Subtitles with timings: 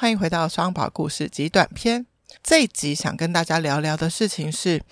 [0.00, 2.06] 欢迎回到双宝故事集短篇。
[2.42, 4.82] 这一集想跟大家聊聊的事情是：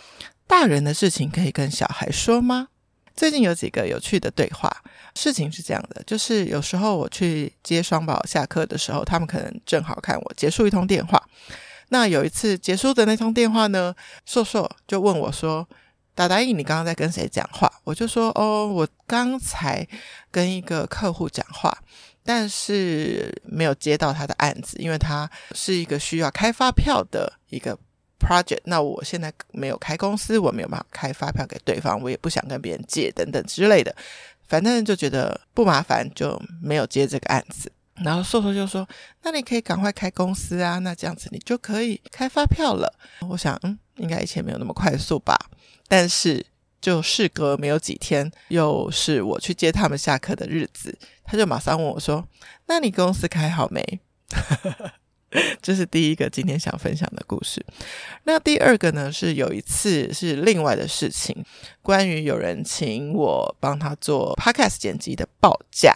[0.47, 2.69] 大人的事情可以跟小孩说吗？
[3.17, 4.71] 最近有几个有趣的对话。
[5.15, 11.27] 事情是这样的，就是有时候我去接双宝下课的时候，他们可能正好看我结束一通电话。
[11.89, 13.95] 那有一次结束的那通电话呢，
[14.27, 15.67] 硕硕就问我说
[16.15, 19.89] ：“达达义，你刚刚在跟谁讲话？”我就说：“哦，我刚才
[20.31, 21.79] 跟一个客户讲话。”
[22.31, 27.75] 但是没有接到他的案子，因为他是一个需要开发票的一个
[28.21, 28.61] project。
[28.65, 33.97] 那我现在没有开公司，我没有办法开发票给对方，我也不想跟别人借等等之类的。
[34.47, 37.73] 反正就觉得不麻烦，就没有接这个案子。
[37.95, 38.87] 然后硕硕就说
[39.25, 42.93] ：“那你可以赶快开公司啊，那这样子你就可以开发票了。”
[43.27, 45.35] 我想，嗯，应该以前没有那么快速吧。
[45.89, 46.45] 但是。
[46.81, 52.25] 就事隔没有几天，又是我去接他们下课的日子，他就马上问我说
[52.67, 54.01] ：“那你公司开好没？”
[55.61, 57.65] 这是第一个今天想分享的故事。
[58.25, 61.45] 那第二个呢，是有一次是另外的事情，
[61.83, 65.95] 关于有人请我帮他做 podcast 剪辑的报价，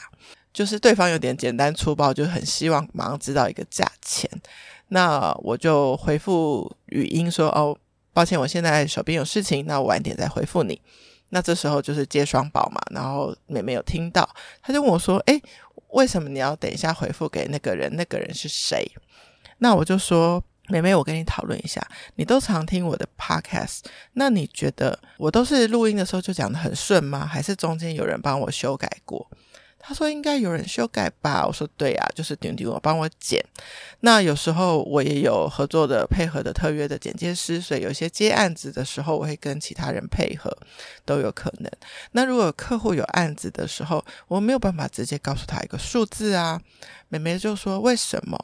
[0.53, 4.29] 就是对方有点简单粗暴，就很希望马上知道一个价钱。
[4.89, 7.79] 那我就回复语音说：“哦。”
[8.13, 10.81] 抱歉，我现在手边有事情，那我晚点再回复你。
[11.31, 14.29] 那这时候就是接双宝嘛，然后妹妹有听到，
[14.61, 15.43] 她就问我说：“诶，
[15.89, 17.91] 为什么你要等一下回复给那个人？
[17.97, 18.87] 那个人是谁？”
[19.59, 21.81] 那我就说：“妹妹，我跟你讨论一下，
[22.17, 23.81] 你都常听我的 podcast，
[24.13, 27.25] 那你觉得我都是录音的时候就讲得很顺吗？
[27.25, 29.27] 还是中间有人帮我修改过？”
[29.83, 33.45] 他说应该有人修改吧，我说对啊，就是丁丁我帮我剪。
[34.01, 40.57] 那有时候我也有合作的配合的特约的剪接师，所以有些接案子的时候，我会跟其他人配合，
[41.05, 41.71] 都有可能。
[42.13, 46.61] 那如果客户有案子的时候，我没有办法直接告诉他一个数字啊。
[47.09, 48.39] 妹妹就说为什么？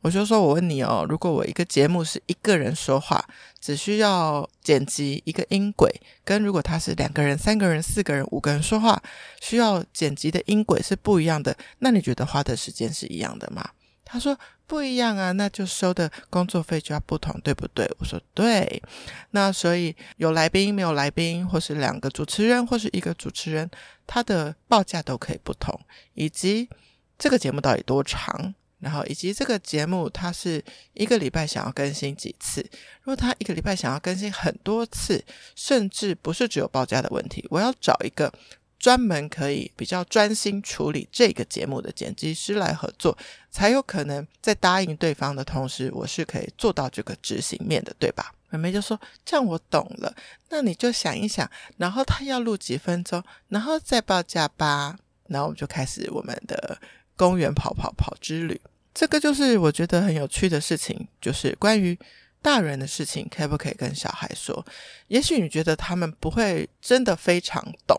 [0.00, 3.24] 我就说，我问你哦，如果我一个节目是一个人说话，
[3.60, 5.88] 只需要剪辑一个音轨，
[6.24, 9.00] 跟如果他是两个人、三个人、四个人、五个人说话，
[9.40, 13.70] 需要剪辑的音轨是不一样的，那你觉得花的时间是一样的吗？
[14.04, 17.88] 他说不一样啊，那就收的工作费就要不同，对不对？
[17.98, 18.82] 我说对。
[19.30, 23.70] 那所以有来宾没有来宾，或是两个主持人，或是一个主持人，
[24.06, 25.80] 他的报价都可以不同，
[26.14, 26.68] 以及
[27.16, 28.54] 这个节目到底多长？
[28.82, 30.62] 然后以及这个节目，它是
[30.94, 32.60] 一个礼拜想要更新几次？
[33.02, 38.32] 如果他一个礼拜想要更新很多次，甚至不是只有报价的问题，我要找一个
[38.80, 43.16] 专门可以比较专心处理这个节目的剪辑师来合作，
[43.48, 48.34] 才有可能在答应对方的同时，我是可以做到这个执行面的，对吧？
[48.50, 50.14] 妹妹就说：“这样我懂了，
[50.50, 51.48] 那你就想一想，
[51.78, 54.98] 然后他要录几分钟，然后再报价吧。”
[55.28, 56.78] 然后我们就开始我们的
[57.16, 58.60] 公园跑跑跑之旅。
[58.94, 61.98] 这个就是我觉得很有趣的事情，就是关于
[62.42, 64.64] 大人的事情，可不可以跟小孩说？
[65.08, 67.96] 也许你觉得他们不会真的非常懂，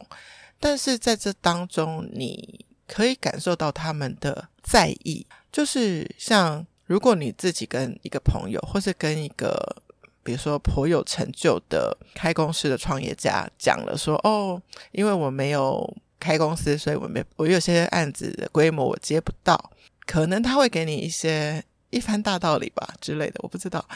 [0.60, 5.26] 但是在这当中，你可以感受到他们的在意。
[5.52, 9.82] 就是像如果你自己跟一个朋友，或是跟一个
[10.24, 14.62] 比如说颇有成就的开公司的创业家讲了说：“哦，
[14.92, 19.72] 因为我没有开公司，所以我没我有些案子的规模我接不到。”
[20.06, 23.88] 可能他会给你一些一番大道理吧之类的，我不知道。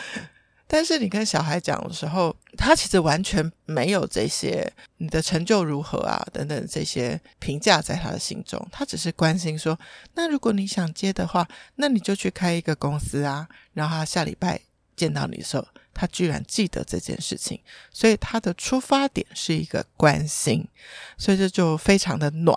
[0.69, 9.79] 但是你跟小孩讲的时候，他其实完全没有这些你的成就如何啊等等这些评价在他的心中，他只是关心说：
[10.16, 13.47] 那如果你想接的话，那你就去开一个公司啊。
[13.73, 14.59] 然后他下礼拜
[14.97, 20.67] 见到你的时候，他居然记得这件事情，所以他的出发点是一个关心，
[21.17, 22.53] 所以这就非常的暖。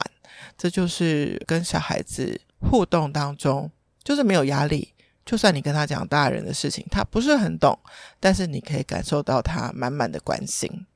[0.59, 2.41] 这就是跟小孩子。
[2.61, 3.71] 互动当中
[4.03, 4.93] 就是没有压力，
[5.25, 7.79] 就算你跟他讲大人的事情，他不是很懂，
[8.19, 10.87] 但是你可以感受到他满满的关心。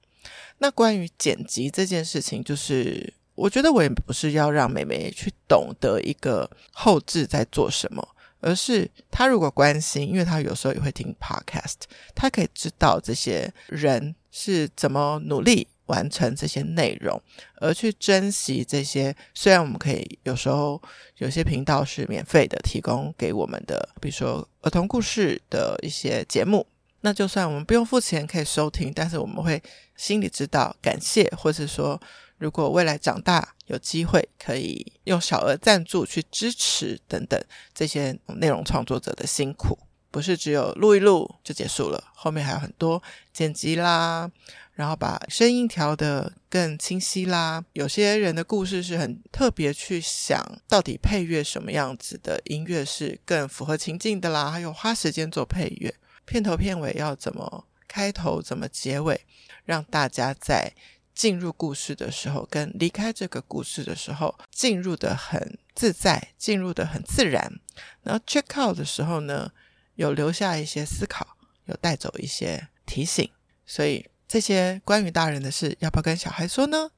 [0.58, 8.06] 那关于剪辑这件事情，就是我觉得我也不是要让妹妹去懂得一个后置在做什么，
[8.40, 11.82] 而是他如果关心，因为他有时候也会听 podcast，
[12.14, 15.66] 他可以知道这些人是怎么努力。
[15.86, 17.20] 完成这些内容，
[17.56, 19.14] 而去珍惜这些。
[19.34, 20.80] 虽然我们可以有时候
[21.18, 26.66] 有些频道是免费的，提供给我们的，比如说儿童故事的一些节目，
[27.02, 29.62] 那就算我们不用付钱可以收听，但是我们会
[29.96, 32.00] 心里知道感谢，或是说
[32.38, 37.38] 如果未来长大有机会，可以用小额赞助去支持等等
[37.74, 39.78] 这些内容创作者的辛苦，
[40.10, 43.02] 不是只有录一录就结束了，后面还有很多
[43.32, 44.30] 剪辑啦。
[44.74, 47.64] 然后把声音调得更清晰啦。
[47.74, 55.94] 有些人的故事是很特别，去想到底配乐什么样子的音乐是更符合情境的啦，还有花时间做配乐，
[56.24, 59.24] 片头片尾要怎么开头，怎么结尾，
[59.64, 60.72] 让大家在
[61.14, 67.60] 进入故事的时候跟离开这个故事的时候进入得很自在，进入得很自然。
[68.02, 69.52] 然后 check out 的时候呢，
[69.94, 71.36] 有留下一些思考，
[71.66, 73.30] 有带走一些提醒，
[73.64, 74.04] 所以。
[74.34, 76.90] 这些关于大人的事，要不要跟小孩说呢？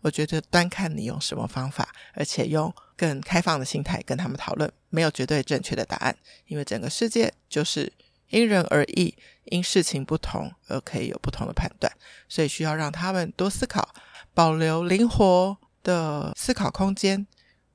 [0.00, 7.92] 我觉得端看你用什么方法，而且用更开放的心态跟他们讨论，没有绝对正确的答案，因为整个世界就是
[8.28, 9.12] 因人而异，
[9.46, 11.92] 因事情不同而可以有不同的判断，
[12.28, 13.92] 所以需要让他们多思考，
[14.32, 17.26] 保留灵活的思考空间，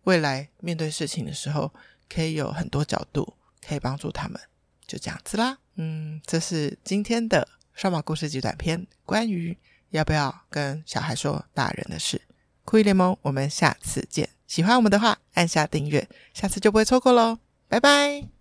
[0.05, 1.73] 未来面对事情的时候
[2.07, 3.33] 可以有很多角度，
[3.67, 4.39] 可以帮助他们。
[4.87, 7.45] 就这样子啦，嗯，这是今天的。
[7.79, 9.57] 双宝故事集短篇，关于
[9.91, 12.21] 要不要跟小孩说大人的事。
[12.65, 14.27] 酷一联盟，我们下次见。
[14.47, 17.39] 喜欢我们的话，按下订阅，下次就不会错过喽。
[17.69, 18.38] 拜拜。